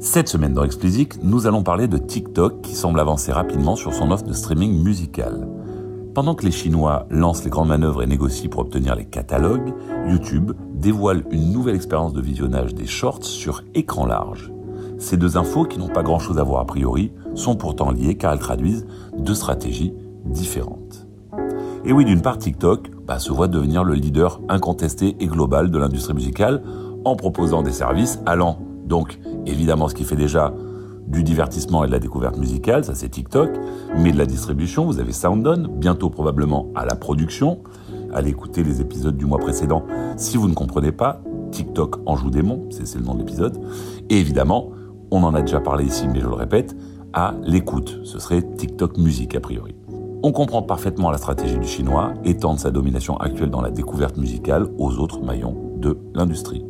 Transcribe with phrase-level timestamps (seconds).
[0.00, 4.12] Cette semaine dans Explicit, nous allons parler de TikTok qui semble avancer rapidement sur son
[4.12, 5.48] offre de streaming musical.
[6.14, 9.74] Pendant que les Chinois lancent les grandes manœuvres et négocient pour obtenir les catalogues,
[10.06, 14.52] YouTube dévoile une nouvelle expérience de visionnage des shorts sur écran large.
[14.98, 18.32] Ces deux infos, qui n'ont pas grand-chose à voir a priori, sont pourtant liées car
[18.32, 18.86] elles traduisent
[19.18, 19.94] deux stratégies
[20.24, 21.08] différentes.
[21.84, 25.78] Et oui, d'une part, TikTok bah, se voit devenir le leader incontesté et global de
[25.78, 26.62] l'industrie musicale
[27.04, 30.52] en proposant des services allant donc évidemment ce qui fait déjà
[31.06, 33.50] du divertissement et de la découverte musicale, ça c'est TikTok,
[33.96, 37.60] mais de la distribution, vous avez SoundOn, bientôt probablement à la production.
[38.12, 39.84] Allez écouter les épisodes du mois précédent
[40.16, 41.22] si vous ne comprenez pas.
[41.50, 43.58] TikTok en joue démon, c'est le nom de l'épisode.
[44.10, 44.70] Et évidemment,
[45.10, 46.76] on en a déjà parlé ici, mais je le répète,
[47.14, 48.00] à l'écoute.
[48.04, 49.74] Ce serait TikTok musique a priori.
[50.22, 54.66] On comprend parfaitement la stratégie du chinois, étendre sa domination actuelle dans la découverte musicale
[54.76, 56.64] aux autres maillons de l'industrie.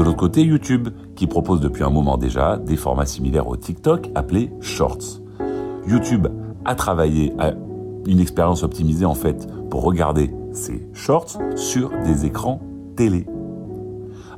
[0.00, 4.08] De l'autre côté, YouTube, qui propose depuis un moment déjà des formats similaires au TikTok
[4.14, 5.20] appelés Shorts.
[5.86, 6.26] YouTube
[6.64, 7.52] a travaillé à
[8.06, 12.62] une expérience optimisée en fait pour regarder ces shorts sur des écrans
[12.96, 13.26] télé.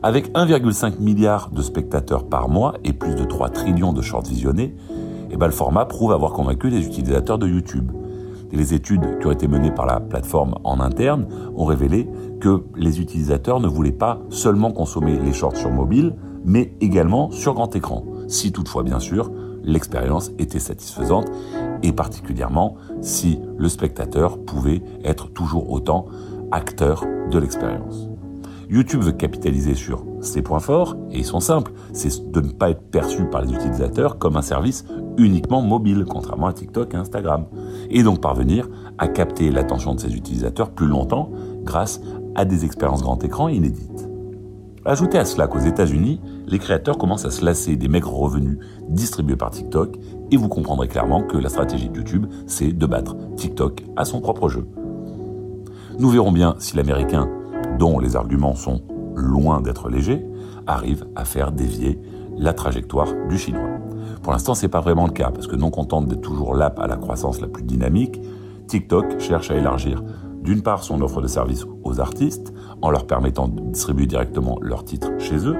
[0.02, 4.74] Avec 1,5 milliard de spectateurs par mois et plus de 3 trillions de shorts visionnés,
[5.30, 7.92] eh ben le format prouve avoir convaincu les utilisateurs de YouTube.
[8.52, 12.08] Et les études qui ont été menées par la plateforme en interne ont révélé
[12.40, 16.14] que les utilisateurs ne voulaient pas seulement consommer les shorts sur mobile,
[16.44, 19.30] mais également sur grand écran, si toutefois bien sûr
[19.64, 21.30] l'expérience était satisfaisante,
[21.82, 26.06] et particulièrement si le spectateur pouvait être toujours autant
[26.50, 28.11] acteur de l'expérience.
[28.72, 32.70] YouTube veut capitaliser sur ses points forts, et ils sont simples, c'est de ne pas
[32.70, 34.86] être perçu par les utilisateurs comme un service
[35.18, 37.44] uniquement mobile, contrairement à TikTok et Instagram,
[37.90, 41.30] et donc parvenir à capter l'attention de ses utilisateurs plus longtemps
[41.64, 42.00] grâce
[42.34, 44.08] à des expériences grand écran inédites.
[44.86, 49.36] Ajoutez à cela qu'aux États-Unis, les créateurs commencent à se lasser des maigres revenus distribués
[49.36, 49.98] par TikTok,
[50.30, 54.22] et vous comprendrez clairement que la stratégie de YouTube, c'est de battre TikTok à son
[54.22, 54.66] propre jeu.
[55.98, 57.28] Nous verrons bien si l'américain
[57.82, 58.80] dont les arguments sont
[59.16, 60.24] loin d'être légers,
[60.68, 62.00] arrive à faire dévier
[62.38, 63.70] la trajectoire du chinois.
[64.22, 66.86] Pour l'instant, c'est pas vraiment le cas, parce que non contente d'être toujours l'app à
[66.86, 68.20] la croissance la plus dynamique,
[68.68, 70.00] TikTok cherche à élargir
[70.42, 74.84] d'une part son offre de services aux artistes, en leur permettant de distribuer directement leurs
[74.84, 75.56] titres chez eux,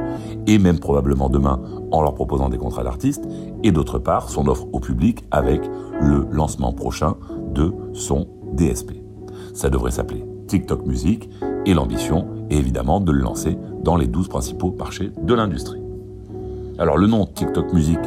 [0.46, 1.60] et même probablement demain
[1.90, 3.26] en leur proposant des contrats d'artistes,
[3.64, 5.60] et d'autre part son offre au public avec
[6.00, 7.16] le lancement prochain
[7.52, 8.92] de son DSP.
[9.54, 11.28] Ça devrait s'appeler TikTok Music,
[11.66, 15.80] et l'ambition est évidemment de le lancer dans les 12 principaux marchés de l'industrie.
[16.78, 17.98] Alors le nom TikTok Music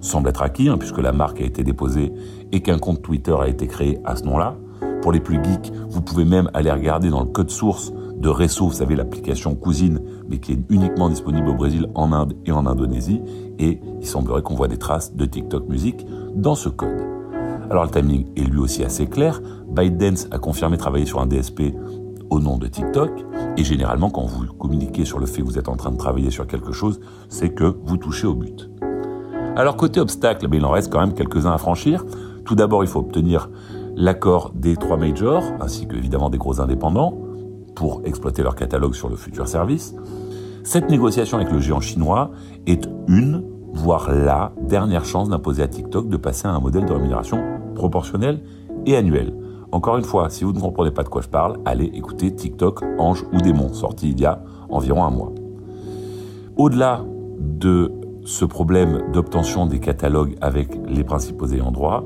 [0.00, 2.12] semble être acquis, hein, puisque la marque a été déposée
[2.52, 4.56] et qu'un compte Twitter a été créé à ce nom-là.
[5.00, 8.66] Pour les plus geeks, vous pouvez même aller regarder dans le code source de Resso,
[8.66, 12.66] vous savez, l'application cousine, mais qui est uniquement disponible au Brésil, en Inde et en
[12.66, 13.20] Indonésie.
[13.58, 17.00] Et il semblerait qu'on voit des traces de TikTok Music dans ce code.
[17.68, 19.40] Alors le timing est lui aussi assez clair.
[19.68, 21.74] ByteDance a confirmé travailler sur un DSP
[22.32, 23.10] au nom de TikTok.
[23.58, 26.30] Et généralement, quand vous communiquez sur le fait que vous êtes en train de travailler
[26.30, 26.98] sur quelque chose,
[27.28, 28.70] c'est que vous touchez au but.
[29.54, 32.06] Alors côté obstacle, il en reste quand même quelques-uns à franchir.
[32.46, 33.50] Tout d'abord, il faut obtenir
[33.94, 37.18] l'accord des trois majors, ainsi que évidemment des gros indépendants,
[37.76, 39.94] pour exploiter leur catalogue sur le futur service.
[40.64, 42.30] Cette négociation avec le géant chinois
[42.66, 43.44] est une,
[43.74, 47.42] voire la dernière chance d'imposer à TikTok de passer à un modèle de rémunération
[47.74, 48.42] proportionnel
[48.86, 49.34] et annuel.
[49.72, 52.82] Encore une fois, si vous ne comprenez pas de quoi je parle, allez écouter TikTok
[52.98, 55.32] Ange ou Démon, sorti il y a environ un mois.
[56.58, 57.02] Au-delà
[57.38, 57.90] de
[58.24, 62.04] ce problème d'obtention des catalogues avec les principaux ayants droit,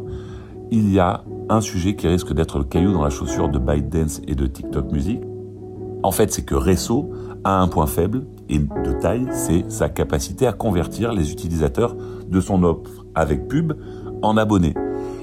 [0.71, 4.21] il y a un sujet qui risque d'être le caillou dans la chaussure de ByteDance
[4.29, 5.21] et de TikTok Music.
[6.05, 7.11] En fait, c'est que Resso
[7.43, 11.97] a un point faible et de taille, c'est sa capacité à convertir les utilisateurs
[12.29, 13.73] de son offre avec pub
[14.23, 14.75] en abonnés.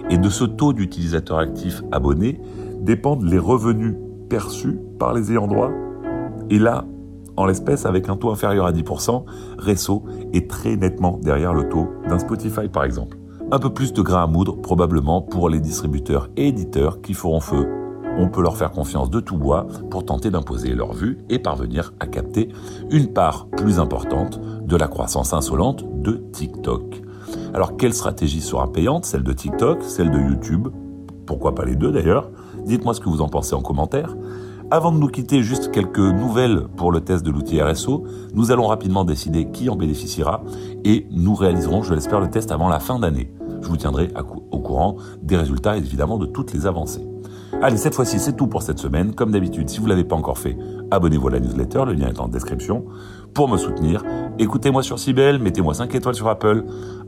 [0.09, 2.39] Et de ce taux d'utilisateurs actifs abonnés
[2.81, 3.95] dépendent les revenus
[4.29, 5.71] perçus par les ayants droit.
[6.49, 6.85] Et là,
[7.35, 9.23] en l'espèce, avec un taux inférieur à 10%,
[9.57, 10.03] Resso
[10.33, 13.17] est très nettement derrière le taux d'un Spotify par exemple.
[13.51, 17.39] Un peu plus de grain à moudre probablement pour les distributeurs et éditeurs qui feront
[17.39, 17.67] feu.
[18.17, 21.93] On peut leur faire confiance de tout bois pour tenter d'imposer leur vue et parvenir
[21.99, 22.49] à capter
[22.91, 27.02] une part plus importante de la croissance insolente de TikTok.
[27.53, 30.69] Alors quelle stratégie sera payante Celle de TikTok, celle de YouTube
[31.27, 32.31] Pourquoi pas les deux d'ailleurs
[32.65, 34.15] Dites-moi ce que vous en pensez en commentaire.
[34.71, 38.05] Avant de nous quitter, juste quelques nouvelles pour le test de l'outil RSO.
[38.33, 40.43] Nous allons rapidement décider qui en bénéficiera
[40.83, 43.31] et nous réaliserons, je l'espère, le test avant la fin d'année.
[43.61, 44.09] Je vous tiendrai
[44.49, 47.12] au courant des résultats et évidemment de toutes les avancées.
[47.61, 49.15] Allez, cette fois-ci, c'est tout pour cette semaine.
[49.15, 50.57] Comme d'habitude, si vous ne l'avez pas encore fait,
[50.91, 52.85] abonnez-vous à la newsletter, le lien est en description.
[53.33, 54.03] Pour me soutenir,
[54.37, 56.65] écoutez-moi sur Cybelle, mettez-moi 5 étoiles sur Apple,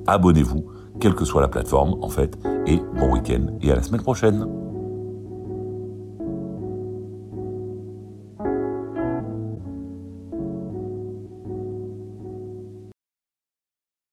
[0.08, 0.66] abonnez-vous,
[1.00, 4.65] quelle que soit la plateforme en fait, et bon week-end et à la semaine prochaine.